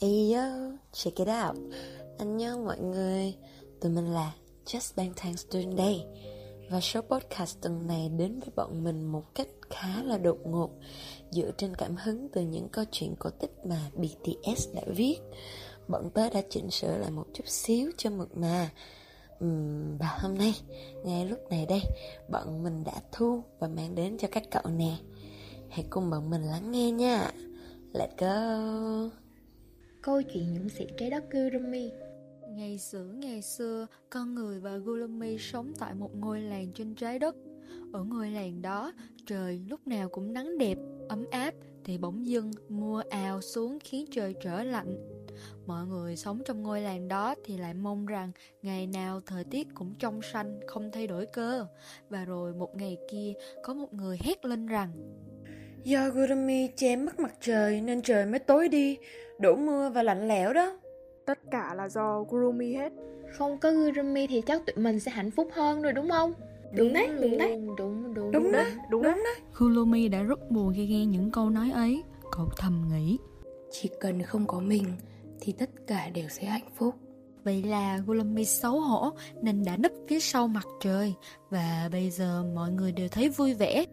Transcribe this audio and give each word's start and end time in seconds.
Ayo, 0.00 0.72
check 0.92 1.16
it 1.16 1.28
out. 1.28 1.56
Anh 2.18 2.36
nhớ 2.36 2.56
mọi 2.56 2.78
người 2.80 3.34
Tụi 3.80 3.92
mình 3.92 4.14
là 4.14 4.32
Just 4.66 4.92
Bang 4.96 5.12
Thang 5.16 5.36
Student 5.36 5.76
đây 5.76 6.04
Và 6.70 6.80
số 6.80 7.00
podcast 7.00 7.60
tuần 7.60 7.86
này 7.86 8.08
đến 8.08 8.40
với 8.40 8.50
bọn 8.56 8.84
mình 8.84 9.04
một 9.04 9.34
cách 9.34 9.48
khá 9.70 10.02
là 10.02 10.18
đột 10.18 10.38
ngột 10.44 10.70
Dựa 11.30 11.50
trên 11.58 11.74
cảm 11.74 11.96
hứng 11.96 12.28
từ 12.28 12.40
những 12.40 12.68
câu 12.68 12.84
chuyện 12.92 13.14
cổ 13.18 13.30
tích 13.30 13.52
mà 13.64 13.90
BTS 13.94 14.68
đã 14.74 14.82
viết. 14.86 15.16
Bọn 15.88 16.10
tớ 16.10 16.30
đã 16.30 16.42
chỉnh 16.50 16.70
sửa 16.70 16.98
lại 16.98 17.10
một 17.10 17.26
chút 17.34 17.46
xíu 17.46 17.90
cho 17.96 18.10
mực 18.10 18.36
mà. 18.36 18.70
Uhm, 19.44 19.98
Và 19.98 20.18
hôm 20.20 20.38
nay, 20.38 20.54
ngay 21.04 21.26
lúc 21.26 21.38
này 21.50 21.66
đây 21.66 21.82
Bọn 22.28 22.62
mình 22.62 22.84
đã 22.84 23.02
thu 23.12 23.42
và 23.58 23.68
mang 23.68 23.94
đến 23.94 24.18
cho 24.18 24.28
các 24.30 24.42
cậu 24.50 24.72
nè. 24.72 24.96
Hãy 25.70 25.84
cùng 25.90 26.10
bọn 26.10 26.30
mình 26.30 26.42
lắng 26.42 26.70
nghe 26.70 26.90
nha. 26.90 27.30
Let's 27.92 28.16
go. 28.18 29.27
Câu 30.02 30.22
chuyện 30.22 30.54
dũng 30.54 30.68
sĩ 30.68 30.86
trái 30.96 31.10
đất 31.10 31.24
Gurumi 31.30 31.90
Ngày 32.48 32.78
xưa 32.78 33.04
ngày 33.04 33.42
xưa, 33.42 33.86
con 34.10 34.34
người 34.34 34.60
và 34.60 34.76
Gurumi 34.76 35.38
sống 35.38 35.72
tại 35.78 35.94
một 35.94 36.16
ngôi 36.16 36.40
làng 36.40 36.72
trên 36.74 36.94
trái 36.94 37.18
đất. 37.18 37.36
Ở 37.92 38.04
ngôi 38.04 38.30
làng 38.30 38.62
đó, 38.62 38.92
trời 39.26 39.62
lúc 39.68 39.86
nào 39.86 40.08
cũng 40.08 40.32
nắng 40.32 40.58
đẹp, 40.58 40.78
ấm 41.08 41.24
áp, 41.30 41.54
thì 41.84 41.98
bỗng 41.98 42.26
dưng 42.26 42.50
mưa 42.68 43.02
ào 43.10 43.40
xuống 43.40 43.78
khiến 43.84 44.04
trời 44.10 44.34
trở 44.42 44.62
lạnh. 44.62 44.96
Mọi 45.66 45.86
người 45.86 46.16
sống 46.16 46.42
trong 46.46 46.62
ngôi 46.62 46.80
làng 46.80 47.08
đó 47.08 47.34
thì 47.44 47.56
lại 47.56 47.74
mong 47.74 48.06
rằng 48.06 48.32
ngày 48.62 48.86
nào 48.86 49.20
thời 49.26 49.44
tiết 49.44 49.68
cũng 49.74 49.94
trong 49.98 50.22
xanh, 50.22 50.60
không 50.66 50.90
thay 50.92 51.06
đổi 51.06 51.26
cơ. 51.26 51.66
Và 52.08 52.24
rồi 52.24 52.54
một 52.54 52.76
ngày 52.76 52.96
kia, 53.10 53.32
có 53.62 53.74
một 53.74 53.94
người 53.94 54.18
hét 54.20 54.44
lên 54.44 54.66
rằng 54.66 54.92
Do 55.88 56.10
Gurumi 56.10 56.68
che 56.76 56.96
mất 56.96 57.20
mặt 57.20 57.34
trời 57.40 57.80
nên 57.80 58.02
trời 58.02 58.26
mới 58.26 58.38
tối 58.38 58.68
đi, 58.68 58.98
đổ 59.38 59.56
mưa 59.56 59.90
và 59.94 60.02
lạnh 60.02 60.28
lẽo 60.28 60.52
đó. 60.52 60.78
Tất 61.26 61.38
cả 61.50 61.74
là 61.74 61.88
do 61.88 62.24
Gurumi 62.28 62.74
hết 62.74 62.92
Không 63.32 63.58
có 63.58 63.72
Gurumi 63.72 64.26
thì 64.26 64.42
chắc 64.46 64.66
tụi 64.66 64.76
mình 64.76 65.00
sẽ 65.00 65.10
hạnh 65.10 65.30
phúc 65.30 65.48
hơn 65.52 65.82
rồi 65.82 65.92
đúng 65.92 66.10
không? 66.10 66.32
Đúng 66.76 66.92
đấy, 66.92 67.08
đúng 67.22 67.38
đấy. 67.38 67.50
luôn, 67.50 67.76
Đúng, 67.76 68.14
đúng, 68.14 68.32
Đúng 68.32 68.52
đó, 68.52 68.64
Đúng 68.64 68.90
đúng 68.90 69.02
đấy 69.02 69.14
đó. 69.14 69.44
Gurumi 69.58 70.08
đã 70.08 70.22
rất 70.22 70.50
buồn 70.50 70.72
khi 70.76 70.86
nghe 70.86 71.06
những 71.06 71.30
câu 71.30 71.50
nói 71.50 71.70
ấy. 71.70 72.02
Cậu 72.32 72.48
thầm 72.56 72.84
nghĩ. 72.92 73.18
Chỉ 73.70 73.90
cần 74.00 74.22
không 74.22 74.46
có 74.46 74.60
mình 74.60 74.84
thì 75.40 75.52
tất 75.52 75.70
cả 75.86 76.10
đều 76.14 76.28
sẽ 76.28 76.44
hạnh 76.44 76.70
phúc. 76.76 76.94
Vậy 77.44 77.62
là 77.62 77.98
Gurumi 78.06 78.44
xấu 78.44 78.80
hổ 78.80 79.10
nên 79.42 79.64
đã 79.64 79.76
nấp 79.76 79.92
phía 80.08 80.20
sau 80.20 80.48
mặt 80.48 80.66
trời 80.80 81.14
và 81.50 81.88
bây 81.92 82.10
giờ 82.10 82.44
mọi 82.54 82.72
người 82.72 82.92
đều 82.92 83.08
thấy 83.08 83.28
vui 83.28 83.54
vẻ. 83.54 83.84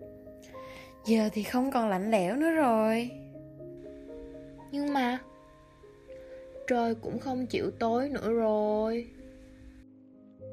Giờ 1.05 1.29
thì 1.33 1.43
không 1.43 1.71
còn 1.71 1.89
lạnh 1.89 2.11
lẽo 2.11 2.35
nữa 2.35 2.51
rồi. 2.51 3.11
Nhưng 4.71 4.93
mà 4.93 5.19
Trời 6.67 6.95
cũng 6.95 7.19
không 7.19 7.45
chịu 7.45 7.71
tối 7.79 8.09
nữa 8.09 8.33
rồi 8.33 9.07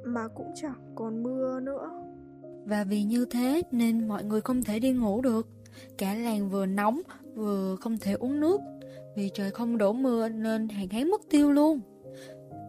Mà 0.05 0.29
cũng 0.29 0.53
chẳng 0.55 0.93
còn 0.95 1.23
mưa 1.23 1.61
nữa 1.61 1.91
Và 2.65 2.85
vì 2.85 3.03
như 3.03 3.25
thế 3.25 3.63
nên 3.71 4.09
mọi 4.09 4.25
người 4.25 4.41
không 4.41 4.63
thể 4.63 4.79
đi 4.79 4.93
ngủ 4.93 5.21
được. 5.23 5.49
Cả 5.99 6.15
làng 6.15 6.51
vừa 6.51 6.67
nóng 6.67 7.01
vừa 7.35 7.77
không 7.77 7.99
thể 7.99 8.13
uống 8.13 8.41
nước. 8.41 8.61
Vì 9.17 9.31
trời 9.35 9.51
không 9.51 9.79
đổ 9.79 9.93
mưa 9.93 10.29
nên 10.29 10.69
hạn 10.69 10.89
hán 10.89 11.11
mất 11.11 11.21
tiêu 11.31 11.53
luôn. 11.53 11.81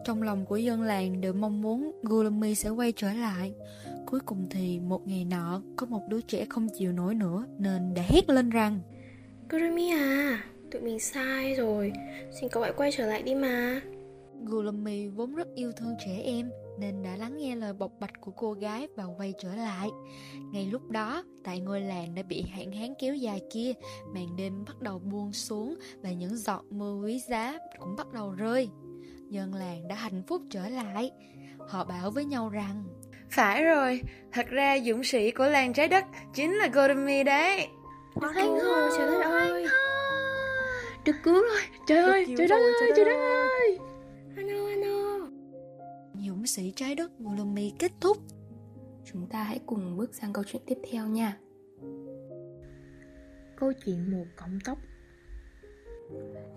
Trong 0.04 0.22
lòng 0.22 0.46
của 0.46 0.56
dân 0.56 0.82
làng 0.82 1.20
đều 1.20 1.32
mong 1.32 1.62
muốn 1.62 1.92
Gurumi 2.02 2.54
sẽ 2.54 2.70
quay 2.70 2.92
trở 2.92 3.12
lại. 3.12 3.54
Cuối 4.14 4.20
cùng 4.26 4.46
thì 4.50 4.80
một 4.80 5.06
ngày 5.06 5.24
nọ 5.24 5.62
có 5.76 5.86
một 5.86 6.00
đứa 6.08 6.20
trẻ 6.20 6.44
không 6.44 6.68
chịu 6.78 6.92
nổi 6.92 7.14
nữa 7.14 7.46
nên 7.58 7.94
đã 7.94 8.02
hét 8.08 8.30
lên 8.30 8.50
rằng 8.50 8.80
Gurumi 9.50 9.90
à, 9.90 10.44
tụi 10.70 10.82
mình 10.82 11.00
sai 11.00 11.54
rồi, 11.54 11.92
xin 12.40 12.48
cậu 12.52 12.62
hãy 12.62 12.72
quay 12.76 12.90
trở 12.92 13.06
lại 13.06 13.22
đi 13.22 13.34
mà. 13.34 13.80
Gurumi 14.44 15.08
vốn 15.08 15.34
rất 15.34 15.48
yêu 15.54 15.72
thương 15.72 15.94
trẻ 16.06 16.20
em 16.24 16.50
nên 16.78 17.02
đã 17.02 17.16
lắng 17.16 17.36
nghe 17.36 17.56
lời 17.56 17.72
bộc 17.72 17.92
bạch 18.00 18.20
của 18.20 18.30
cô 18.30 18.52
gái 18.52 18.88
và 18.96 19.04
quay 19.04 19.34
trở 19.38 19.54
lại. 19.54 19.90
Ngay 20.52 20.66
lúc 20.66 20.90
đó, 20.90 21.24
tại 21.44 21.60
ngôi 21.60 21.80
làng 21.80 22.14
đã 22.14 22.22
bị 22.22 22.42
hạn 22.42 22.72
hán 22.72 22.94
kéo 22.98 23.14
dài 23.14 23.40
kia, 23.52 23.72
màn 24.14 24.36
đêm 24.36 24.64
bắt 24.64 24.80
đầu 24.80 24.98
buông 24.98 25.32
xuống 25.32 25.74
và 26.02 26.12
những 26.12 26.36
giọt 26.36 26.64
mưa 26.70 26.94
quý 27.04 27.20
giá 27.28 27.58
cũng 27.78 27.96
bắt 27.96 28.12
đầu 28.12 28.32
rơi. 28.32 28.68
Dân 29.30 29.54
làng 29.54 29.88
đã 29.88 29.94
hạnh 29.94 30.22
phúc 30.26 30.42
trở 30.50 30.68
lại. 30.68 31.10
Họ 31.68 31.84
bảo 31.84 32.10
với 32.10 32.24
nhau 32.24 32.48
rằng 32.48 32.84
Phải 33.34 33.64
rồi, 33.64 34.02
thật 34.32 34.46
ra 34.48 34.78
dũng 34.80 35.04
sĩ 35.04 35.30
của 35.30 35.46
làng 35.46 35.72
trái 35.72 35.88
đất 35.88 36.04
chính 36.34 36.54
là 36.54 36.68
Gurumi 36.74 37.24
đấy. 37.24 37.68
Hay 38.34 38.46
ho, 38.46 38.88
trời 38.98 39.06
đất 39.10 39.22
ơi. 39.22 39.66
Được 41.04 41.16
cứu 41.24 41.34
rồi 41.34 41.60
Trời 41.86 41.98
ơi, 41.98 42.34
trời 42.38 42.48
đất 42.48 42.56
ơi, 42.56 42.90
trời 42.96 43.04
đất 43.04 43.16
ơi 43.16 43.78
Ano, 44.36 44.66
ano. 44.66 45.28
Dũng 46.26 46.46
sĩ 46.46 46.72
trái 46.76 46.94
đất 46.94 47.10
Gurumi 47.18 47.72
kết 47.78 47.92
thúc. 48.00 48.16
Chúng 49.12 49.26
ta 49.26 49.42
hãy 49.42 49.60
cùng 49.66 49.96
bước 49.96 50.14
sang 50.14 50.32
câu 50.32 50.44
chuyện 50.46 50.62
tiếp 50.66 50.78
theo 50.92 51.06
nha. 51.06 51.38
Câu 53.56 53.72
chuyện 53.84 54.10
một 54.12 54.26
cọng 54.36 54.58
tóc 54.64 54.78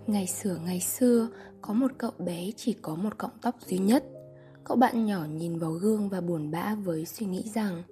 Ngày 0.06 0.26
xưa 0.26 0.58
ngày 0.64 0.80
xưa, 0.80 1.28
có 1.62 1.74
một 1.74 1.90
cậu 1.98 2.12
bé 2.18 2.50
chỉ 2.56 2.76
có 2.82 2.94
một 2.94 3.18
cọng 3.18 3.38
tóc 3.42 3.54
duy 3.60 3.78
nhất. 3.78 4.04
Cậu 4.68 4.76
bạn 4.76 5.06
nhỏ 5.06 5.24
nhìn 5.24 5.58
vào 5.58 5.70
gương 5.70 6.08
và 6.08 6.20
buồn 6.20 6.50
bã 6.50 6.74
với 6.74 7.06
suy 7.06 7.26
nghĩ 7.26 7.50
rằng 7.54 7.82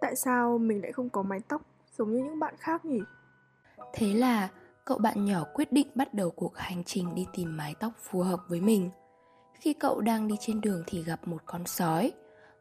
Tại 0.00 0.16
sao 0.16 0.58
mình 0.58 0.82
lại 0.82 0.92
không 0.92 1.10
có 1.10 1.22
mái 1.22 1.40
tóc 1.48 1.62
giống 1.98 2.12
như 2.12 2.24
những 2.24 2.38
bạn 2.38 2.54
khác 2.58 2.84
nhỉ? 2.84 3.00
Thế 3.94 4.14
là 4.14 4.48
cậu 4.84 4.98
bạn 4.98 5.24
nhỏ 5.24 5.44
quyết 5.54 5.72
định 5.72 5.86
bắt 5.94 6.14
đầu 6.14 6.30
cuộc 6.30 6.56
hành 6.56 6.84
trình 6.84 7.14
đi 7.14 7.26
tìm 7.32 7.56
mái 7.56 7.74
tóc 7.80 7.92
phù 7.98 8.20
hợp 8.20 8.40
với 8.48 8.60
mình. 8.60 8.90
Khi 9.54 9.72
cậu 9.72 10.00
đang 10.00 10.28
đi 10.28 10.36
trên 10.40 10.60
đường 10.60 10.82
thì 10.86 11.02
gặp 11.02 11.28
một 11.28 11.42
con 11.46 11.66
sói. 11.66 12.12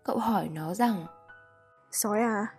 Cậu 0.03 0.18
hỏi 0.18 0.50
nó 0.53 0.74
rằng 0.74 1.06
Sói 1.92 2.22
à, 2.22 2.56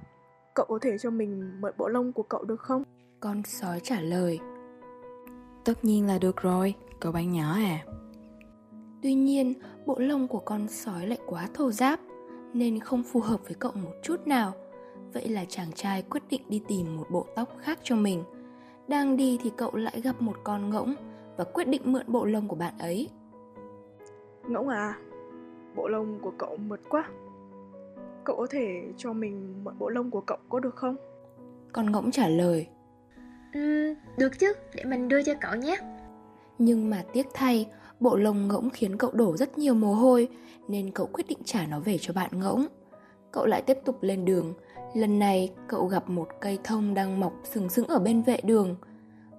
cậu 0.54 0.66
có 0.68 0.78
thể 0.82 0.98
cho 0.98 1.10
mình 1.10 1.60
mượn 1.60 1.74
bộ 1.78 1.88
lông 1.88 2.12
của 2.12 2.22
cậu 2.22 2.44
được 2.44 2.60
không? 2.60 2.82
Con 3.20 3.42
sói 3.44 3.80
trả 3.82 4.00
lời 4.00 4.38
Tất 5.64 5.84
nhiên 5.84 6.06
là 6.06 6.18
được 6.18 6.36
rồi, 6.36 6.74
cậu 7.00 7.12
bạn 7.12 7.32
nhỏ 7.32 7.52
à. 7.52 7.84
Tuy 9.02 9.14
nhiên, 9.14 9.54
bộ 9.86 9.98
lông 9.98 10.28
của 10.28 10.38
con 10.38 10.68
sói 10.68 11.06
lại 11.06 11.18
quá 11.26 11.48
thô 11.54 11.70
ráp 11.70 12.00
nên 12.52 12.80
không 12.80 13.02
phù 13.02 13.20
hợp 13.20 13.40
với 13.44 13.54
cậu 13.54 13.72
một 13.74 13.92
chút 14.02 14.26
nào. 14.26 14.52
Vậy 15.12 15.28
là 15.28 15.44
chàng 15.48 15.72
trai 15.74 16.02
quyết 16.02 16.22
định 16.30 16.42
đi 16.48 16.62
tìm 16.68 16.96
một 16.96 17.06
bộ 17.10 17.26
tóc 17.34 17.48
khác 17.60 17.78
cho 17.82 17.96
mình. 17.96 18.24
Đang 18.88 19.16
đi 19.16 19.38
thì 19.42 19.50
cậu 19.56 19.74
lại 19.74 20.00
gặp 20.00 20.22
một 20.22 20.36
con 20.44 20.70
ngỗng 20.70 20.94
và 21.36 21.44
quyết 21.44 21.68
định 21.68 21.82
mượn 21.84 22.04
bộ 22.06 22.24
lông 22.24 22.48
của 22.48 22.56
bạn 22.56 22.74
ấy. 22.78 23.08
Ngỗng 24.48 24.68
à, 24.68 24.98
bộ 25.76 25.88
lông 25.88 26.18
của 26.22 26.32
cậu 26.38 26.56
mượt 26.56 26.80
quá 26.88 27.10
Cậu 28.24 28.36
có 28.36 28.46
thể 28.50 28.82
cho 28.96 29.12
mình 29.12 29.64
mượn 29.64 29.78
bộ 29.78 29.88
lông 29.88 30.10
của 30.10 30.20
cậu 30.20 30.38
có 30.48 30.60
được 30.60 30.76
không? 30.76 30.96
Con 31.72 31.92
ngỗng 31.92 32.10
trả 32.10 32.28
lời, 32.28 32.66
Ừm, 33.54 33.94
được 34.18 34.38
chứ, 34.38 34.52
để 34.74 34.84
mình 34.84 35.08
đưa 35.08 35.22
cho 35.22 35.32
cậu 35.40 35.54
nhé 35.54 35.76
nhưng 36.58 36.90
mà 36.90 37.02
tiếc 37.12 37.26
thay, 37.34 37.70
bộ 38.00 38.16
lông 38.16 38.48
ngỗng 38.48 38.70
khiến 38.70 38.96
cậu 38.96 39.10
đổ 39.10 39.36
rất 39.36 39.58
nhiều 39.58 39.74
mồ 39.74 39.94
hôi 39.94 40.28
nên 40.68 40.90
cậu 40.90 41.06
quyết 41.06 41.26
định 41.28 41.38
trả 41.44 41.66
nó 41.66 41.80
về 41.80 41.98
cho 42.00 42.12
bạn 42.12 42.30
ngỗng. 42.40 42.66
Cậu 43.32 43.46
lại 43.46 43.62
tiếp 43.62 43.78
tục 43.84 44.02
lên 44.02 44.24
đường. 44.24 44.54
Lần 44.94 45.18
này 45.18 45.52
cậu 45.68 45.86
gặp 45.86 46.08
một 46.08 46.28
cây 46.40 46.58
thông 46.64 46.94
đang 46.94 47.20
mọc 47.20 47.32
sừng 47.44 47.68
sững 47.68 47.86
ở 47.86 47.98
bên 47.98 48.22
vệ 48.22 48.40
đường. 48.42 48.76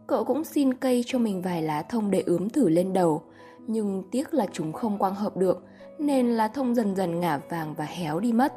Cậu 0.08 0.24
cũng 0.24 0.44
xin 0.44 0.74
cây 0.74 1.04
cho 1.06 1.20
mình 1.20 1.42
vài 1.42 1.62
lá 1.62 1.82
thông 1.82 2.12
để 2.12 2.24
ướm 2.26 2.50
thử 2.50 2.70
lên 2.70 2.94
đầu, 2.94 3.24
nhưng 3.68 4.04
tiếc 4.12 4.34
là 4.34 4.46
chúng 4.52 4.74
không 4.74 4.98
quang 4.98 5.16
hợp 5.16 5.38
được 5.38 5.64
nên 6.00 6.28
lá 6.28 6.48
thông 6.48 6.76
dần 6.76 6.96
dần 6.96 7.20
ngả 7.20 7.40
vàng 7.50 7.74
và 7.78 7.86
héo 7.86 8.20
đi 8.20 8.34
mất. 8.34 8.54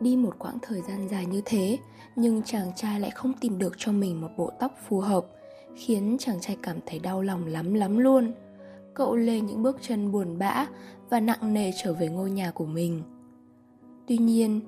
Đi 0.00 0.16
một 0.16 0.34
quãng 0.38 0.58
thời 0.62 0.82
gian 0.82 1.08
dài 1.08 1.26
như 1.26 1.42
thế, 1.44 1.78
nhưng 2.16 2.42
chàng 2.42 2.72
trai 2.76 3.00
lại 3.00 3.10
không 3.10 3.32
tìm 3.40 3.58
được 3.58 3.72
cho 3.76 3.92
mình 3.92 4.20
một 4.20 4.28
bộ 4.36 4.50
tóc 4.60 4.74
phù 4.88 5.00
hợp, 5.00 5.26
khiến 5.76 6.16
chàng 6.20 6.40
trai 6.40 6.56
cảm 6.62 6.76
thấy 6.86 6.98
đau 6.98 7.22
lòng 7.22 7.46
lắm 7.46 7.74
lắm 7.74 7.98
luôn. 7.98 8.32
Cậu 8.94 9.16
lê 9.16 9.40
những 9.40 9.62
bước 9.62 9.78
chân 9.82 10.12
buồn 10.12 10.38
bã 10.38 10.66
và 11.10 11.20
nặng 11.20 11.54
nề 11.54 11.70
trở 11.82 11.92
về 11.92 12.08
ngôi 12.08 12.30
nhà 12.30 12.50
của 12.50 12.66
mình. 12.66 13.02
Tuy 14.06 14.18
nhiên, 14.18 14.60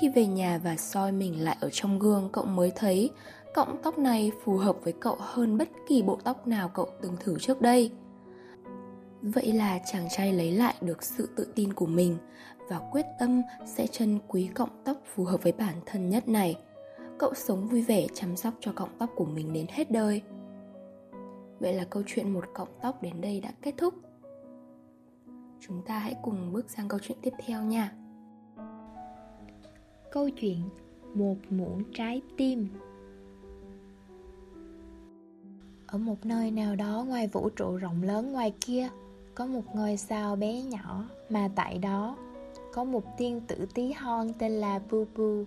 khi 0.00 0.08
về 0.08 0.26
nhà 0.26 0.60
và 0.64 0.76
soi 0.76 1.12
mình 1.12 1.44
lại 1.44 1.56
ở 1.60 1.70
trong 1.72 1.98
gương, 1.98 2.28
cậu 2.32 2.44
mới 2.44 2.72
thấy 2.76 3.10
cọng 3.54 3.76
tóc 3.82 3.98
này 3.98 4.32
phù 4.44 4.56
hợp 4.56 4.76
với 4.84 4.92
cậu 4.92 5.16
hơn 5.18 5.58
bất 5.58 5.68
kỳ 5.88 6.02
bộ 6.02 6.18
tóc 6.24 6.46
nào 6.46 6.68
cậu 6.68 6.88
từng 7.02 7.16
thử 7.20 7.38
trước 7.38 7.60
đây. 7.60 7.90
Vậy 9.22 9.52
là 9.52 9.78
chàng 9.92 10.08
trai 10.10 10.32
lấy 10.32 10.52
lại 10.52 10.74
được 10.80 11.02
sự 11.02 11.28
tự 11.36 11.46
tin 11.54 11.72
của 11.72 11.86
mình 11.86 12.16
và 12.68 12.78
quyết 12.78 13.06
tâm 13.18 13.42
sẽ 13.66 13.86
trân 13.86 14.18
quý 14.28 14.50
cọng 14.54 14.82
tóc 14.84 14.96
phù 15.14 15.24
hợp 15.24 15.42
với 15.42 15.52
bản 15.52 15.74
thân 15.86 16.10
nhất 16.10 16.28
này. 16.28 16.56
Cậu 17.18 17.34
sống 17.34 17.68
vui 17.68 17.82
vẻ 17.82 18.06
chăm 18.14 18.36
sóc 18.36 18.54
cho 18.60 18.72
cọng 18.72 18.98
tóc 18.98 19.10
của 19.16 19.24
mình 19.24 19.52
đến 19.52 19.66
hết 19.68 19.90
đời. 19.90 20.22
Vậy 21.60 21.72
là 21.72 21.84
câu 21.84 22.02
chuyện 22.06 22.32
một 22.32 22.44
cọng 22.54 22.68
tóc 22.82 23.02
đến 23.02 23.20
đây 23.20 23.40
đã 23.40 23.52
kết 23.62 23.74
thúc. 23.76 23.94
Chúng 25.60 25.82
ta 25.86 25.98
hãy 25.98 26.14
cùng 26.22 26.52
bước 26.52 26.70
sang 26.70 26.88
câu 26.88 27.00
chuyện 27.02 27.18
tiếp 27.22 27.32
theo 27.46 27.62
nha. 27.62 27.92
Câu 30.12 30.30
chuyện 30.30 30.60
một 31.14 31.36
muỗng 31.50 31.82
trái 31.94 32.22
tim 32.36 32.68
Ở 35.86 35.98
một 35.98 36.26
nơi 36.26 36.50
nào 36.50 36.76
đó 36.76 37.04
ngoài 37.08 37.26
vũ 37.26 37.48
trụ 37.48 37.76
rộng 37.76 38.02
lớn 38.02 38.32
ngoài 38.32 38.54
kia 38.60 38.88
Có 39.34 39.46
một 39.46 39.62
ngôi 39.74 39.96
sao 39.96 40.36
bé 40.36 40.62
nhỏ 40.62 41.04
Mà 41.30 41.50
tại 41.54 41.78
đó 41.78 42.16
Có 42.72 42.84
một 42.84 43.04
tiên 43.18 43.40
tử 43.48 43.66
tí 43.74 43.92
hon 43.92 44.32
tên 44.38 44.52
là 44.52 44.80
Bu 44.90 45.04
Bu 45.16 45.44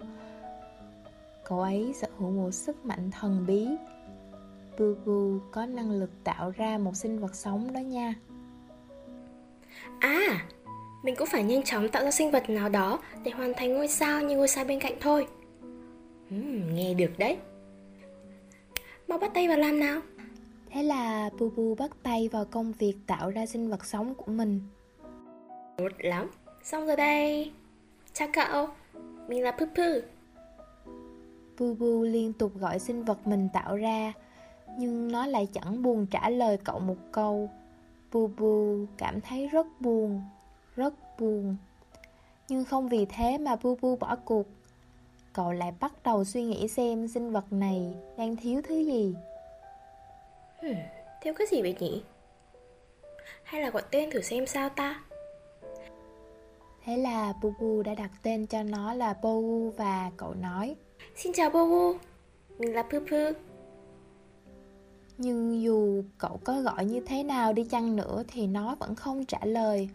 Cậu 1.44 1.60
ấy 1.62 1.94
sở 1.94 2.07
hữu 2.18 2.31
một 2.31 2.51
sức 2.51 2.86
mạnh 2.86 3.12
thần 3.12 3.45
bí 3.48 3.68
Bu 4.80 4.96
Bu 5.06 5.40
có 5.52 5.66
năng 5.66 5.92
lực 5.92 6.10
tạo 6.24 6.52
ra 6.52 6.78
một 6.78 6.96
sinh 6.96 7.20
vật 7.20 7.36
sống 7.36 7.74
đó 7.74 7.80
nha 7.80 8.14
À, 10.00 10.48
mình 11.04 11.16
cũng 11.16 11.28
phải 11.31 11.44
nhanh 11.44 11.64
chóng 11.64 11.90
tạo 11.90 12.04
ra 12.04 12.12
sinh 12.12 12.31
vật 12.31 12.50
nào 12.50 12.70
đó 12.70 13.00
để 13.24 13.31
hoàn 13.31 13.54
thành 13.54 13.74
ngôi 13.74 13.88
sao 13.88 14.22
như 14.22 14.38
ngôi 14.38 14.48
sao 14.48 14.66
bên 14.66 14.80
cạnh 14.80 14.94
thôi. 15.02 15.28
Uhm, 16.36 16.75
nghe 16.75 16.94
được 16.94 17.12
đấy. 17.18 17.38
Mau 19.08 19.18
bắt 19.18 19.31
tay 19.34 19.48
vào 19.48 19.58
làm 19.58 19.80
nào. 19.80 20.02
Thế 20.70 20.84
là 20.84 21.30
Bu 21.40 21.50
Bu 21.50 21.75
bắt 21.75 21.92
tay 22.04 22.30
vào 22.31 22.46
công 22.46 22.72
việc 22.72 22.96
tạo 23.08 23.30
ra 23.30 23.46
sinh 23.46 23.70
vật 23.70 23.86
sống 23.86 24.16
của 24.16 24.31
mình 24.31 24.62
Tốt 25.78 25.92
lắm. 25.98 26.31
Xong 26.64 26.86
rồi 26.86 26.96
đây. 26.96 27.52
Chào 28.14 28.28
cậu. 28.34 28.68
Mình 29.28 29.44
là 29.44 29.52
Pư 29.52 29.66
Pư. 29.75 30.02
Bu 31.60 31.74
Bu 31.74 32.04
liên 32.04 32.34
tục 32.34 32.52
gọi 32.60 32.80
sinh 32.80 33.04
vật 33.04 33.28
mình 33.28 33.50
tạo 33.54 33.75
ra 33.75 34.14
Nhưng 34.78 35.12
nó 35.12 35.25
lại 35.25 35.48
chẳng 35.54 35.84
buồn 35.84 36.06
trả 36.06 36.30
lời 36.30 36.58
cậu 36.64 36.80
một 36.80 36.98
câu 37.12 37.50
Bu 38.12 38.28
Bu 38.38 38.86
cảm 38.98 39.22
thấy 39.22 39.48
rất 39.48 39.68
buồn 39.80 40.22
Rất 40.75 40.94
buồn 41.20 41.56
Nhưng 42.50 42.66
không 42.66 42.90
vì 42.90 43.06
thế 43.06 43.38
mà 43.38 43.56
Bu 43.64 43.75
Bu 43.81 43.96
bỏ 43.96 44.16
cuộc 44.25 44.46
Cậu 45.34 45.52
lại 45.52 45.74
bắt 45.80 45.94
đầu 46.04 46.24
suy 46.24 46.44
nghĩ 46.44 46.68
xem 46.68 47.08
sinh 47.08 47.31
vật 47.31 47.54
này 47.54 47.94
đang 48.18 48.36
thiếu 48.36 48.62
thứ 48.68 48.75
gì 48.75 49.16
Hmm, 50.62 50.75
thiếu 51.22 51.34
cái 51.38 51.48
gì 51.48 51.62
vậy 51.62 51.75
nhỉ? 51.80 52.04
Hay 53.44 53.62
là 53.62 53.70
gọi 53.70 53.84
tên 53.92 54.10
thử 54.12 54.22
xem 54.22 54.48
sao 54.48 54.70
ta? 54.70 55.02
Thế 56.86 56.98
là 56.98 57.34
Bu 57.42 57.54
Bu 57.60 57.84
đã 57.84 57.96
đặt 57.96 58.12
tên 58.24 58.48
cho 58.48 58.64
nó 58.64 58.94
là 58.94 59.14
Bogu 59.14 59.72
và 59.78 60.12
cậu 60.18 60.34
nói 60.34 60.75
Xin 61.16 61.34
chào 61.34 61.50
Bogu. 61.50 61.98
Mình 62.60 62.74
là 62.74 62.84
Pư 62.84 63.00
Pư. 63.00 63.34
Nhưng 65.18 65.62
dù 65.62 66.04
cậu 66.18 66.39
có 66.44 66.62
gọi 66.62 66.86
như 66.86 67.00
thế 67.00 67.24
nào 67.24 67.54
đi 67.54 67.63
chăng 67.63 67.95
nữa 67.95 68.24
thì 68.27 68.48
nó 68.48 68.75
vẫn 68.75 68.95
không 68.95 69.25
trả 69.25 69.39
lời. 69.45 69.89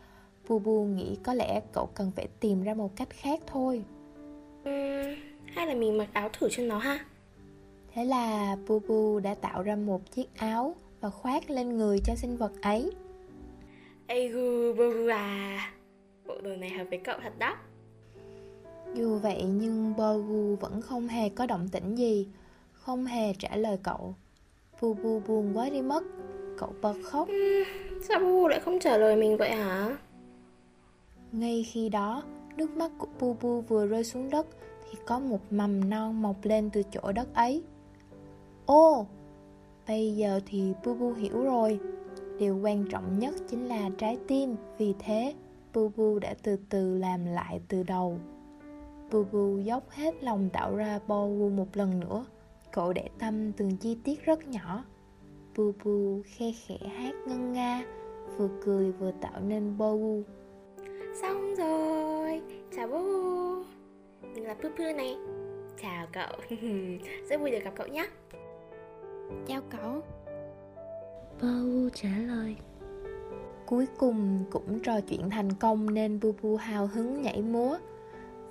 Bu 0.49 0.59
Bu 0.59 0.85
nghĩ 0.85 1.17
có 1.23 1.35
lẽ 1.35 1.61
cậu 1.73 1.87
cần 1.95 2.11
phải 2.17 2.29
tìm 2.41 2.63
ra 2.63 2.75
một 2.75 2.97
cách 2.97 3.11
khác 3.11 3.41
thôi. 3.47 3.85
Uhm, 4.61 5.17
hay 5.47 5.67
là 5.67 5.75
mình 5.75 5.99
mặc 5.99 6.09
áo 6.13 6.29
thử 6.33 6.49
cho 6.51 6.63
nó 6.63 6.79
ha? 6.79 7.05
Thế 7.95 8.05
là 8.05 8.57
Bu 8.69 8.79
Bu 8.79 9.21
đã 9.21 9.35
tạo 9.35 9.63
ra 9.63 9.77
một 9.77 10.11
chiếc 10.11 10.37
áo 10.37 10.75
và 11.01 11.11
khoác 11.11 11.51
lên 11.51 11.77
người 11.77 12.01
cho 12.05 12.15
sinh 12.15 12.37
vật 12.37 12.53
ấy. 12.63 12.91
Ây 14.07 14.29
gu 14.29 14.73
Bogu 14.75 15.09
à. 15.11 15.73
Bộ 16.27 16.35
đồ 16.43 16.57
này 16.57 16.71
hợp 16.71 16.85
với 16.91 16.99
cậu 16.99 17.19
thật 17.23 17.39
đó. 17.39 17.57
Dù 18.95 19.19
vậy 19.19 19.43
nhưng 19.43 19.97
Bogu 19.97 20.57
vẫn 20.57 20.83
không 20.83 21.09
hề 21.09 21.29
có 21.29 21.47
động 21.47 21.69
tĩnh 21.69 21.95
gì, 21.95 22.29
không 22.73 23.07
hề 23.07 23.35
trả 23.39 23.57
lời 23.57 23.79
cậu. 23.83 24.15
Bu 24.81 24.95
Bu 24.95 25.21
buồn 25.27 25.53
quá 25.55 25.69
đi 25.71 25.83
mất, 25.83 26.05
cậu 26.57 26.73
bật 26.83 26.95
khóc. 27.03 27.29
Sao 28.09 28.21
Bogu 28.21 28.49
lại 28.49 28.61
không 28.61 28.79
trả 28.79 28.99
lời 28.99 29.17
mình 29.17 29.37
vậy 29.37 29.51
hả? 29.51 29.97
Ngay 31.33 31.67
khi 31.73 31.89
đó, 31.89 32.23
nước 32.57 32.71
mắt 32.71 32.91
của 32.99 33.07
Bu 33.21 33.37
Bu 33.41 33.61
vừa 33.61 33.87
rơi 33.87 34.05
xuống 34.05 34.31
đất 34.31 34.47
thì 34.85 34.99
có 35.07 35.19
một 35.19 35.41
mầm 35.51 35.91
non 35.91 36.23
mọc 36.23 36.37
lên 36.43 36.71
từ 36.73 36.83
chỗ 36.91 37.13
đất 37.13 37.35
ấy. 37.35 37.63
Ô, 38.67 39.07
bây 39.89 40.17
giờ 40.17 40.41
thì 40.47 40.73
Bu 40.85 40.95
Bu 40.95 41.13
hiểu 41.13 41.43
rồi. 41.43 41.81
Điều 42.39 42.59
quan 42.63 42.85
trọng 42.91 43.19
nhất 43.19 43.35
chính 43.49 43.67
là 43.67 43.91
trái 43.99 44.19
tim, 44.29 44.57
vì 44.79 44.95
thế 44.99 45.35
Bu 45.75 45.91
Bu 45.97 46.19
đã 46.19 46.35
từ 46.43 46.57
từ 46.69 46.99
làm 46.99 47.27
lại 47.27 47.61
từ 47.69 47.83
đầu. 47.83 48.19
Bu 49.13 49.25
Bu 49.33 49.59
dốc 49.59 49.91
hết 49.91 50.25
lòng 50.25 50.49
tạo 50.53 50.77
ra 50.77 51.01
Bogu 51.07 51.49
một 51.49 51.77
lần 51.77 52.01
nữa. 52.01 52.25
Cậu 52.73 52.93
để 52.93 53.09
tâm 53.19 53.53
từng 53.53 53.77
chi 53.77 53.99
tiết 54.05 54.25
rất 54.25 54.49
nhỏ. 54.49 54.85
Bu 55.57 55.73
Bu 55.85 56.23
khe 56.25 56.47
khẽ 56.67 56.79
hát 56.89 57.15
ngân 57.27 57.53
nga, 57.53 57.85
vừa 58.37 58.49
cười 58.65 58.93
vừa 58.93 59.13
tạo 59.21 59.41
nên 59.41 59.79
Bogu. 59.79 60.23
Xong 61.23 61.55
rồi. 61.55 62.43
Chào 62.77 62.89
Bogu. 62.89 63.65
Mình 64.35 64.45
là 64.45 64.55
Pư 64.55 64.69
Pư 64.79 64.93
này. 64.93 65.17
Chào 65.83 66.07
cậu. 66.13 66.59
Rất 67.29 67.41
vui 67.41 67.51
được 67.51 67.65
gặp 67.65 67.73
cậu 67.77 67.87
nhé. 67.87 68.09
Chào 69.47 69.61
cậu 69.71 70.03
Bogu 71.43 71.89
trả 71.95 72.09
lời 72.27 72.57
Cuối 73.67 73.87
cùng 73.99 74.45
cũng 74.51 74.81
trò 74.81 75.01
chuyện 75.01 75.31
thành 75.31 75.53
công 75.53 75.95
nên 75.95 76.21
Bu 76.23 76.33
Bu 76.43 76.57
hào 76.57 76.87
hứng 76.87 77.23
nhảy 77.23 77.43
múa 77.43 77.77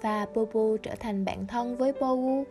và 0.02 0.26
Bu 0.34 0.46
Bu 0.54 0.78
trở 0.78 0.96
thành 1.00 1.26
bạn 1.26 1.48
thân 1.48 1.78
với 1.78 1.94
Bogu. 2.02 2.44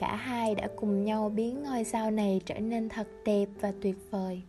Cả 0.00 0.16
hai 0.16 0.54
đã 0.54 0.68
cùng 0.76 1.04
nhau 1.04 1.28
biến 1.28 1.62
ngôi 1.62 1.84
sao 1.84 2.10
này 2.10 2.40
trở 2.46 2.58
nên 2.58 2.88
thật 2.88 3.08
đẹp 3.24 3.46
và 3.60 3.72
tuyệt 3.82 3.96
vời. 4.10 4.42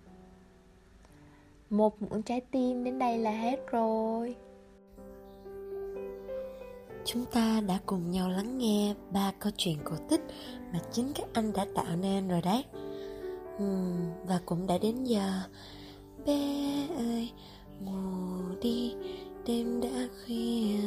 Một 1.69 2.01
muỗng 2.01 2.23
trái 2.23 2.41
tim 2.51 2.83
đến 2.83 2.99
đây 2.99 3.17
là 3.17 3.31
hết 3.31 3.59
rồi. 3.71 4.35
Chúng 7.05 7.25
ta 7.25 7.61
đã 7.67 7.79
cùng 7.85 8.11
nhau 8.11 8.29
lắng 8.29 8.57
nghe 8.57 8.95
ba 9.13 9.31
câu 9.39 9.51
chuyện 9.57 9.77
cổ 9.83 9.95
tích 10.09 10.21
mà 10.73 10.79
chính 10.91 11.11
các 11.15 11.27
anh 11.33 11.53
đã 11.53 11.65
tạo 11.75 11.95
nên 12.01 12.27
rồi 12.27 12.41
đấy. 12.41 12.65
Uhm, 13.63 14.25
và 14.25 14.39
cũng 14.45 14.67
đã 14.67 14.77
đến 14.77 15.03
giờ. 15.03 15.31
Bé 16.25 16.87
ơi, 16.97 17.31
ngủ 17.79 18.55
đi, 18.61 18.95
đêm 19.47 19.81
đã 19.81 20.07
khuya. 20.25 20.80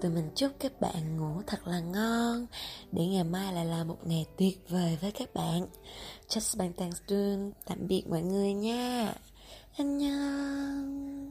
Tụi 0.00 0.10
mình 0.10 0.30
chúc 0.34 0.52
các 0.58 0.80
bạn 0.80 1.16
ngủ 1.16 1.42
thật 1.46 1.66
là 1.66 1.80
ngon. 1.80 2.46
Để 2.92 3.06
ngày 3.06 3.24
mai 3.24 3.52
lại 3.52 3.64
là 3.64 3.84
một 3.84 3.98
ngày 4.04 4.26
tuyệt 4.36 4.58
vời 4.68 4.98
với 5.00 5.12
các 5.12 5.34
bạn. 5.34 5.66
Just 6.28 6.58
Bang 6.58 6.72
Thanks 6.72 7.00
Tạm 7.66 7.86
biệt 7.88 8.02
mọi 8.08 8.22
người 8.22 8.52
nha. 8.52 9.14
Anh 9.76 9.98
nhân. 9.98 11.30